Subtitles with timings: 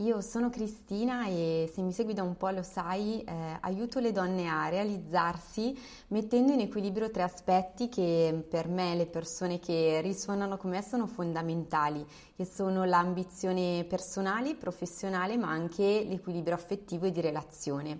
[0.00, 4.12] Io sono Cristina e se mi segui da un po' lo sai, eh, aiuto le
[4.12, 5.78] donne a realizzarsi
[6.08, 11.06] mettendo in equilibrio tre aspetti che per me, le persone che risuonano con me, sono
[11.06, 12.02] fondamentali,
[12.34, 17.98] che sono l'ambizione personale, professionale, ma anche l'equilibrio affettivo e di relazione.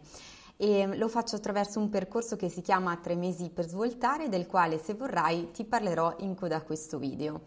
[0.56, 4.78] E lo faccio attraverso un percorso che si chiama Tre mesi per svoltare, del quale
[4.78, 7.42] se vorrai ti parlerò in coda a questo video.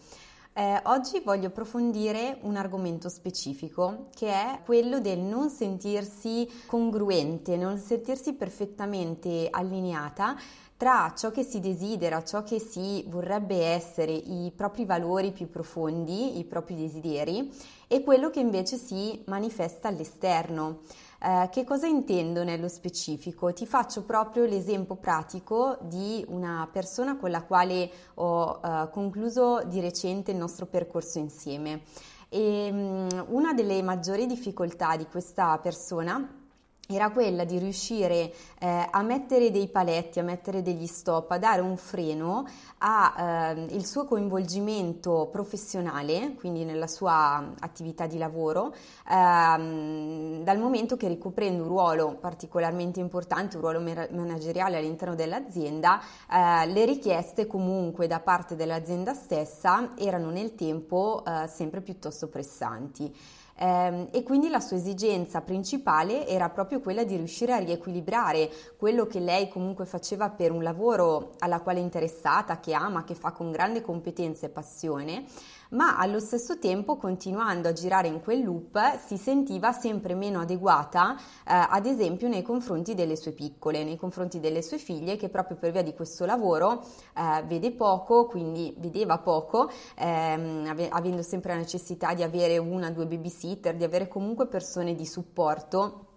[0.56, 7.80] Eh, oggi voglio approfondire un argomento specifico che è quello del non sentirsi congruente, non
[7.80, 10.38] sentirsi perfettamente allineata
[10.78, 16.38] tra ciò che si desidera, ciò che si vorrebbe essere, i propri valori più profondi,
[16.38, 17.52] i propri desideri
[17.88, 20.82] e quello che invece si manifesta all'esterno.
[21.26, 23.54] Eh, che cosa intendo nello specifico?
[23.54, 29.80] Ti faccio proprio l'esempio pratico di una persona con la quale ho eh, concluso di
[29.80, 31.84] recente il nostro percorso insieme.
[32.28, 36.43] E, um, una delle maggiori difficoltà di questa persona
[36.88, 41.62] era quella di riuscire eh, a mettere dei paletti, a mettere degli stop, a dare
[41.62, 42.46] un freno
[42.80, 48.76] al eh, suo coinvolgimento professionale, quindi nella sua attività di lavoro,
[49.10, 56.66] ehm, dal momento che ricoprendo un ruolo particolarmente importante, un ruolo manageriale all'interno dell'azienda, eh,
[56.68, 63.42] le richieste comunque da parte dell'azienda stessa erano nel tempo eh, sempre piuttosto pressanti.
[63.56, 69.06] Eh, e quindi la sua esigenza principale era proprio quella di riuscire a riequilibrare quello
[69.06, 73.32] che lei comunque faceva per un lavoro alla quale è interessata, che ama, che fa
[73.32, 75.26] con grande competenza e passione
[75.74, 81.16] ma allo stesso tempo continuando a girare in quel loop si sentiva sempre meno adeguata,
[81.16, 85.58] eh, ad esempio nei confronti delle sue piccole, nei confronti delle sue figlie che proprio
[85.58, 86.86] per via di questo lavoro
[87.16, 92.92] eh, vede poco, quindi vedeva poco, ehm, ave- avendo sempre la necessità di avere una
[92.92, 96.08] due babysitter, di avere comunque persone di supporto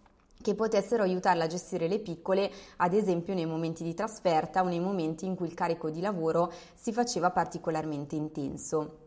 [0.40, 4.80] che potessero aiutarla a gestire le piccole, ad esempio nei momenti di trasferta o nei
[4.80, 9.04] momenti in cui il carico di lavoro si faceva particolarmente intenso.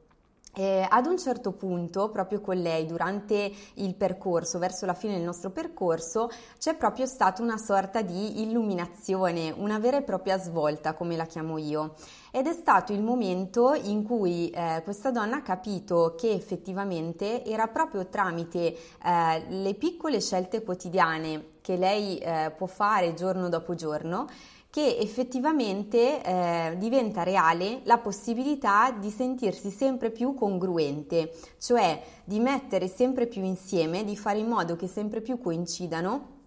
[0.56, 5.24] Eh, ad un certo punto, proprio con lei, durante il percorso, verso la fine del
[5.24, 11.16] nostro percorso, c'è proprio stata una sorta di illuminazione, una vera e propria svolta, come
[11.16, 11.94] la chiamo io.
[12.32, 17.68] Ed è stato il momento in cui eh, questa donna ha capito che effettivamente era
[17.68, 24.28] proprio tramite eh, le piccole scelte quotidiane che lei eh, può fare giorno dopo giorno
[24.70, 32.88] che effettivamente eh, diventa reale la possibilità di sentirsi sempre più congruente, cioè di mettere
[32.88, 36.38] sempre più insieme, di fare in modo che sempre più coincidano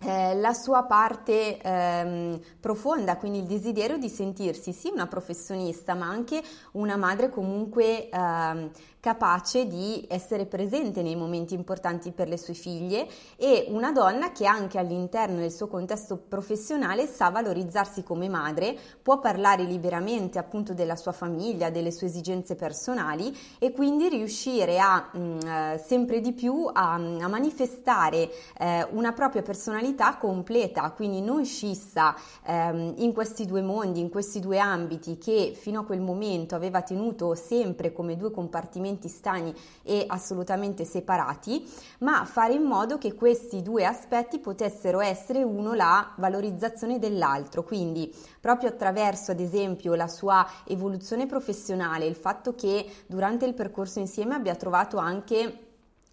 [0.00, 6.06] eh, la sua parte ehm, profonda, quindi il desiderio di sentirsi sì una professionista, ma
[6.06, 6.40] anche
[6.72, 8.70] una madre comunque ehm,
[9.00, 14.46] capace di essere presente nei momenti importanti per le sue figlie e una donna che
[14.46, 20.96] anche all'interno del suo contesto professionale sa valorizzarsi come madre, può parlare liberamente appunto della
[20.96, 26.32] sua famiglia, delle sue esigenze personali e quindi riuscire a mh, mm, eh, sempre di
[26.32, 29.87] più a, a manifestare eh, una propria personalità
[30.18, 35.80] completa, quindi non scissa ehm, in questi due mondi, in questi due ambiti che fino
[35.80, 41.64] a quel momento aveva tenuto sempre come due compartimenti stagni e assolutamente separati,
[42.00, 48.12] ma fare in modo che questi due aspetti potessero essere uno la valorizzazione dell'altro, quindi
[48.40, 54.34] proprio attraverso ad esempio la sua evoluzione professionale, il fatto che durante il percorso insieme
[54.34, 55.67] abbia trovato anche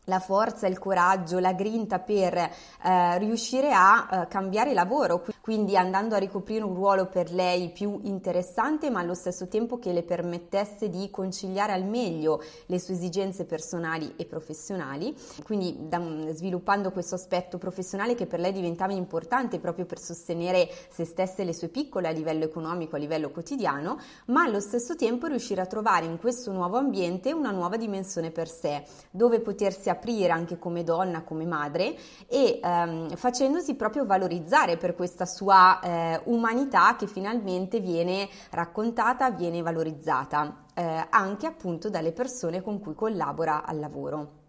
[0.05, 6.15] la forza, il coraggio, la grinta per eh, riuscire a eh, cambiare lavoro, quindi andando
[6.15, 10.89] a ricoprire un ruolo per lei più interessante, ma allo stesso tempo che le permettesse
[10.89, 17.57] di conciliare al meglio le sue esigenze personali e professionali, quindi da, sviluppando questo aspetto
[17.57, 22.07] professionale che per lei diventava importante proprio per sostenere se stesse e le sue piccole
[22.07, 26.51] a livello economico, a livello quotidiano, ma allo stesso tempo riuscire a trovare in questo
[26.51, 31.95] nuovo ambiente una nuova dimensione per sé, dove potersi aprire anche come donna, come madre
[32.27, 39.61] e ehm, facendosi proprio valorizzare per questa sua eh, umanità che finalmente viene raccontata, viene
[39.61, 40.63] valorizzata.
[40.75, 44.43] eh, anche appunto dalle persone con cui collabora al lavoro.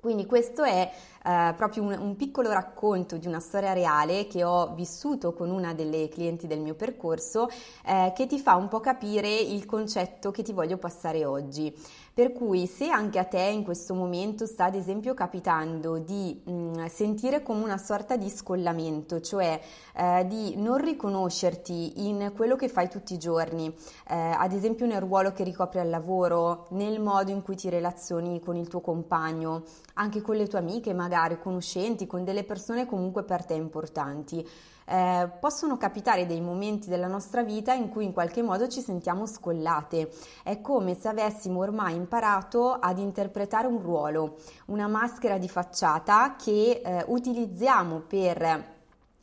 [0.00, 0.90] Quindi questo è
[1.26, 5.74] eh, proprio un, un, piccolo racconto di una storia reale che ho vissuto con una
[5.74, 7.48] delle clienti del mio percorso
[7.84, 11.74] eh, che ti fa un po' capire il concetto che ti voglio passare oggi.
[12.14, 16.50] Per cui se anche a te in questo momento sta ad esempio capitando di mh,
[16.50, 19.60] mm, sentire come una sorta di scollamento, cioè
[19.94, 23.66] eh, di non riconoscerti in quello che fai tutti i giorni,
[24.08, 28.40] eh, ad esempio nel ruolo che ricopri al lavoro, nel modo in cui ti relazioni
[28.40, 29.64] con il tuo compagno,
[29.94, 34.46] anche con le tue amiche magari, conoscenti, con delle persone comunque per te importanti
[34.86, 39.26] eh, possono capitare dei momenti della nostra vita in cui in qualche modo ci sentiamo
[39.26, 40.10] scollate.
[40.42, 44.36] È come se avessimo ormai imparato ad interpretare un ruolo,
[44.66, 48.74] una maschera di facciata che eh, utilizziamo per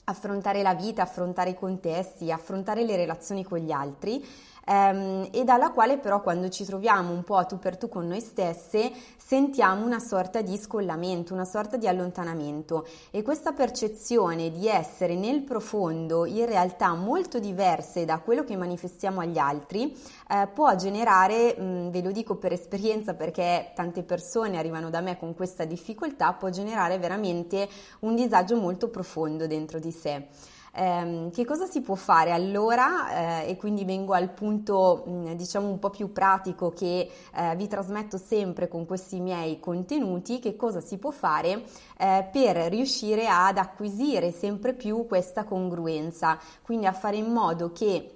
[0.05, 4.23] affrontare la vita, affrontare i contesti, affrontare le relazioni con gli altri
[4.65, 8.07] ehm, e dalla quale però quando ci troviamo un po' a tu per tu con
[8.07, 14.67] noi stesse sentiamo una sorta di scollamento, una sorta di allontanamento e questa percezione di
[14.67, 19.95] essere nel profondo in realtà molto diverse da quello che manifestiamo agli altri
[20.29, 25.17] eh, può generare, mh, ve lo dico per esperienza perché tante persone arrivano da me
[25.17, 27.67] con questa difficoltà, può generare veramente
[27.99, 30.27] un disagio molto profondo dentro di sé.
[30.75, 33.43] Eh, che cosa si può fare allora?
[33.43, 37.67] Eh, e quindi vengo al punto mm, diciamo un po' più pratico che eh, vi
[37.67, 41.63] trasmetto sempre con questi miei contenuti, che cosa si può fare
[41.97, 48.09] eh, per riuscire ad acquisire sempre più questa congruenza, quindi a fare in modo che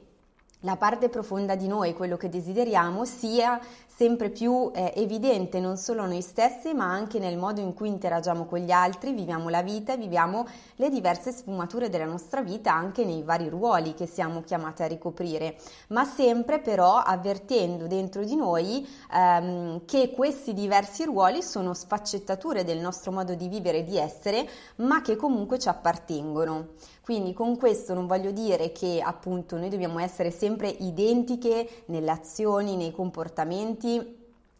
[0.61, 3.59] la parte profonda di noi, quello che desideriamo, sia
[3.97, 8.45] sempre più eh, evidente non solo noi stessi ma anche nel modo in cui interagiamo
[8.45, 10.45] con gli altri, viviamo la vita e viviamo
[10.75, 15.57] le diverse sfumature della nostra vita anche nei vari ruoli che siamo chiamati a ricoprire,
[15.87, 22.77] ma sempre però avvertendo dentro di noi ehm, che questi diversi ruoli sono sfaccettature del
[22.77, 26.67] nostro modo di vivere e di essere, ma che comunque ci appartengono.
[27.07, 32.75] Quindi con questo non voglio dire che appunto noi dobbiamo essere sempre identiche nelle azioni,
[32.75, 33.86] nei comportamenti,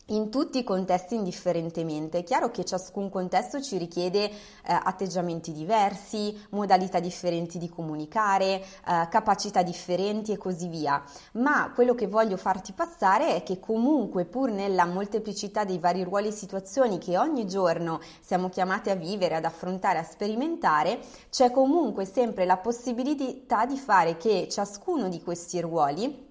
[0.07, 2.19] in tutti i contesti indifferentemente.
[2.19, 4.31] È chiaro che ciascun contesto ci richiede eh,
[4.63, 11.03] atteggiamenti diversi, modalità differenti di comunicare, eh, capacità differenti e così via,
[11.33, 16.27] ma quello che voglio farti passare è che comunque pur nella molteplicità dei vari ruoli
[16.27, 20.99] e situazioni che ogni giorno siamo chiamati a vivere, ad affrontare, a sperimentare,
[21.29, 26.26] c'è comunque sempre la possibilità di fare che ciascuno di questi ruoli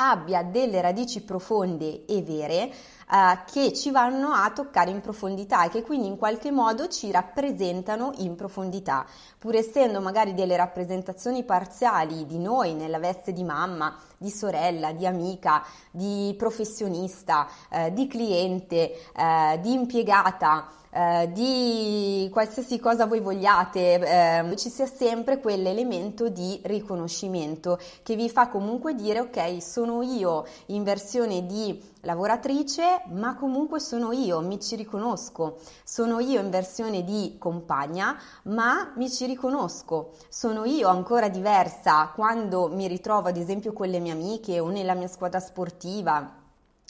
[0.00, 2.70] abbia delle radici profonde e vere
[3.12, 7.10] eh, che ci vanno a toccare in profondità e che quindi in qualche modo ci
[7.10, 9.04] rappresentano in profondità,
[9.38, 15.06] pur essendo magari delle rappresentazioni parziali di noi nella veste di mamma, di sorella, di
[15.06, 24.48] amica, di professionista, eh, di cliente, eh, di impiegata eh, di qualsiasi cosa voi vogliate,
[24.50, 30.46] eh, ci sia sempre quell'elemento di riconoscimento che vi fa comunque dire ok, sono io
[30.66, 35.58] in versione di lavoratrice, ma comunque sono io, mi ci riconosco.
[35.84, 40.12] Sono io in versione di compagna, ma mi ci riconosco.
[40.28, 44.94] Sono io ancora diversa quando mi ritrovo ad esempio con le mie amiche o nella
[44.94, 46.39] mia squadra sportiva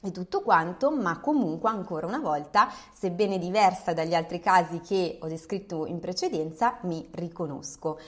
[0.02, 5.26] e tutto quanto, ma comunque ancora una volta, sebbene diversa dagli altri casi che ho
[5.26, 7.99] descritto in precedenza, mi riconosco.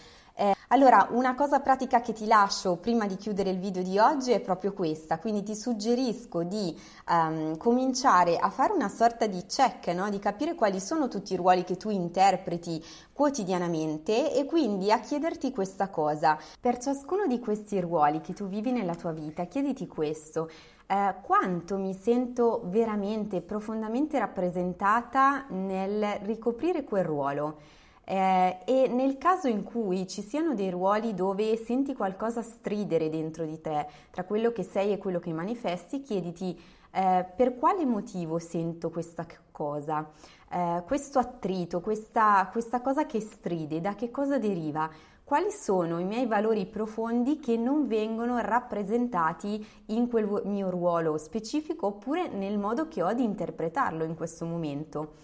[0.73, 4.41] Allora, una cosa pratica che ti lascio prima di chiudere il video di oggi è
[4.41, 6.75] proprio questa, quindi ti suggerisco di
[7.11, 10.09] um, cominciare a fare una sorta di check, no?
[10.09, 15.53] di capire quali sono tutti i ruoli che tu interpreti quotidianamente e quindi a chiederti
[15.53, 16.39] questa cosa.
[16.59, 20.49] Per ciascuno di questi ruoli che tu vivi nella tua vita, chiediti questo
[20.87, 27.81] eh, quanto mi sento veramente profondamente rappresentata nel ricoprire quel ruolo.
[28.05, 33.45] Eh, e nel caso in cui ci siano dei ruoli dove senti qualcosa stridere dentro
[33.45, 38.39] di te tra quello che sei e quello che manifesti, chiediti eh, per quale motivo
[38.39, 40.11] sento questa cosa,
[40.51, 44.91] eh, questo attrito, questa, questa cosa che stride, da che cosa deriva
[45.25, 51.87] quali sono i miei valori profondi che non vengono rappresentati in quel mio ruolo specifico
[51.87, 55.15] oppure nel modo che ho di interpretarlo in questo momento.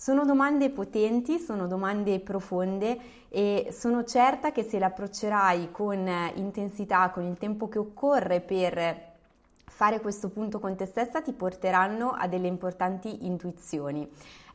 [0.00, 7.10] Sono domande potenti, sono domande profonde e sono certa che se le approccerai con intensità,
[7.10, 9.08] con il tempo che occorre per
[9.66, 14.08] fare questo punto con te stessa ti porteranno a delle importanti intuizioni.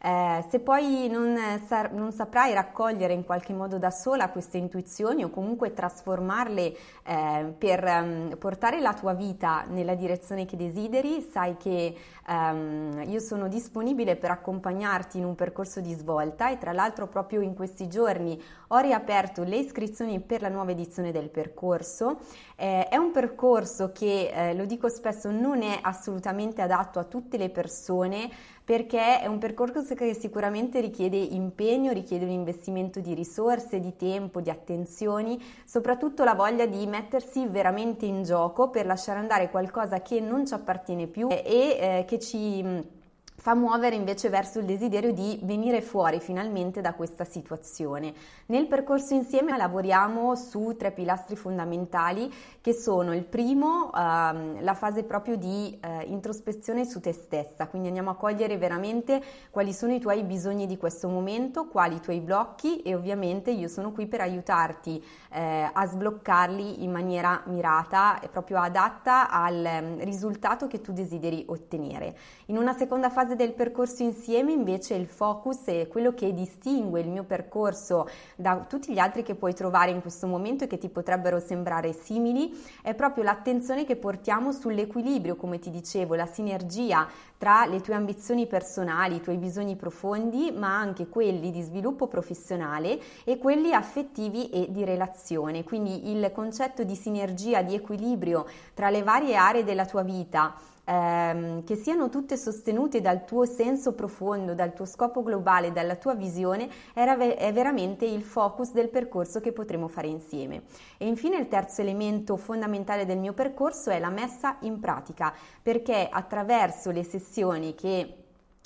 [0.06, 1.36] Eh, se poi non,
[1.66, 7.54] sa- non, saprai raccogliere in qualche modo da sola queste intuizioni o comunque trasformarle eh,
[7.58, 11.96] per um, portare la tua vita nella direzione che desideri, sai che
[12.28, 17.42] um, io sono disponibile per accompagnarti in un percorso di svolta e tra l'altro proprio
[17.42, 22.20] in questi giorni ho riaperto le iscrizioni per la nuova edizione del percorso.
[22.56, 27.38] Eh, è un percorso che, eh, lo dico spesso, non è assolutamente adatto a tutte
[27.38, 28.30] le persone
[28.66, 34.42] perché è un percorso che sicuramente richiede impegno, richiede un investimento di risorse, di tempo,
[34.42, 40.20] di attenzioni, soprattutto la voglia di mettersi veramente in gioco per lasciare andare qualcosa che
[40.20, 43.04] non ci appartiene più e eh, che ci
[43.46, 48.12] fa muovere invece verso il desiderio di venire fuori finalmente da questa situazione.
[48.48, 55.04] Nel percorso insieme lavoriamo su tre pilastri fondamentali che sono il primo, ehm, la fase
[55.04, 59.22] proprio di eh, introspezione su te stessa, quindi andiamo a cogliere veramente
[59.52, 63.68] quali sono i tuoi bisogni di questo momento, quali i tuoi blocchi e ovviamente io
[63.68, 70.04] sono qui per aiutarti eh, a sbloccarli in maniera mirata e proprio adatta al um,
[70.04, 72.18] risultato che tu desideri ottenere.
[72.48, 77.10] In una seconda fase del percorso insieme invece il focus è quello che distingue il
[77.10, 80.90] mio percorso da tutti gli altri che puoi trovare in questo momento e che ti
[80.90, 82.52] potrebbero sembrare simili,
[82.82, 88.48] è proprio l'attenzione che portiamo sull'equilibrio, come ti dicevo, la sinergia tra le tue ambizioni
[88.48, 94.68] personali, i tuoi bisogni profondi, ma anche quelli di sviluppo professionale e quelli affettivi e
[94.70, 95.64] di relazione.
[95.64, 101.64] Quindi il concetto di sinergia, di equilibrio tra le varie aree della tua vita ehm,
[101.64, 106.70] che siano tutte sostenute dal tuo senso profondo, dal tuo scopo globale, dalla tua visione,
[106.94, 110.64] ve- è veramente il focus del percorso che potremo fare insieme.
[110.98, 116.08] E infine il terzo elemento fondamentale del mio percorso è la messa in pratica, perché
[116.10, 118.25] attraverso le sessioni che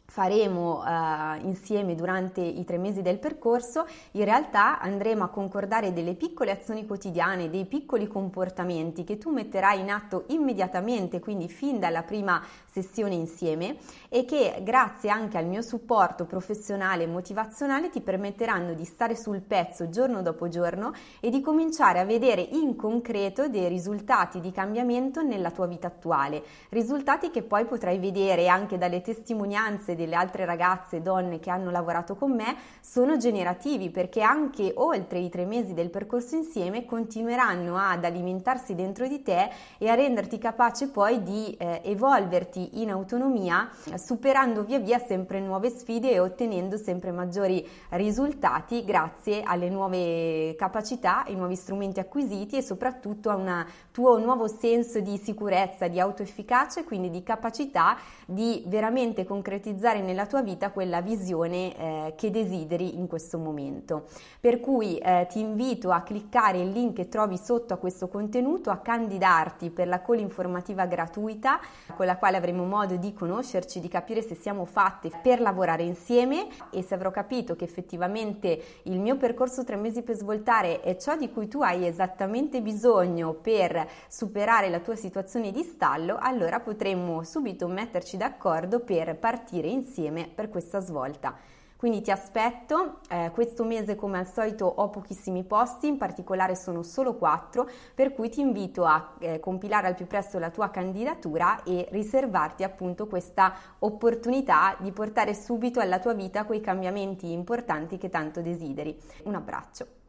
[0.09, 6.15] faremo uh, insieme durante i tre mesi del percorso, in realtà andremo a concordare delle
[6.15, 12.03] piccole azioni quotidiane, dei piccoli comportamenti che tu metterai in atto immediatamente, quindi fin dalla
[12.03, 13.77] prima sessione insieme
[14.09, 19.41] e che grazie anche al mio supporto professionale e motivazionale ti permetteranno di stare sul
[19.41, 25.21] pezzo giorno dopo giorno e di cominciare a vedere in concreto dei risultati di cambiamento
[25.21, 30.97] nella tua vita attuale, risultati che poi potrai vedere anche dalle testimonianze delle altre ragazze
[30.97, 35.73] e donne che hanno lavorato con me sono generativi perché anche oltre i tre mesi
[35.73, 41.55] del percorso insieme continueranno ad alimentarsi dentro di te e a renderti capace poi di
[41.57, 48.85] eh, evolverti in autonomia superando via via sempre nuove sfide e ottenendo sempre maggiori risultati
[48.85, 54.99] grazie alle nuove capacità, ai nuovi strumenti acquisiti e soprattutto a un tuo nuovo senso
[54.99, 60.71] di sicurezza, di autoefficacia e quindi di capacità di veramente concretizzare realizzare nella tua vita
[60.71, 64.05] quella visione eh, che desideri in questo momento.
[64.39, 68.69] Per cui eh, ti invito a cliccare il link che trovi sotto a questo contenuto,
[68.69, 71.59] a candidarti per la call informativa gratuita
[71.95, 76.47] con la quale avremo modo di conoscerci, di capire se siamo fatte per lavorare insieme
[76.71, 81.15] e se avrò capito che effettivamente il mio percorso tre mesi per svoltare è ciò
[81.15, 87.23] di cui tu hai esattamente bisogno per superare la tua situazione di stallo, allora potremmo
[87.23, 91.35] subito metterci d'accordo per partire insieme insieme per questa svolta.
[91.79, 96.83] Quindi ti aspetto, eh, questo mese come al solito ho pochissimi posti, in particolare sono
[96.83, 101.63] solo quattro, per cui ti invito a eh, compilare al più presto la tua candidatura
[101.63, 108.09] e riservarti appunto questa opportunità di portare subito alla tua vita quei cambiamenti importanti che
[108.09, 108.99] tanto desideri.
[109.23, 110.08] Un abbraccio.